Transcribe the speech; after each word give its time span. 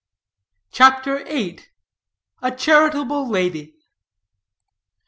CHAPTER 0.71 1.23
VIII. 1.25 1.59
A 2.41 2.49
CHARITABLE 2.51 3.29
LADY. 3.29 3.75